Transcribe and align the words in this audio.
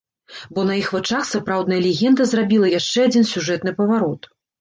Бо 0.57 0.61
на 0.69 0.77
іх 0.77 0.87
вачах 0.95 1.27
сапраўдная 1.31 1.77
легенда 1.87 2.27
зрабіла 2.31 2.71
яшчэ 2.79 3.05
адзін 3.09 3.29
сюжэтны 3.33 3.75
паварот. 3.83 4.21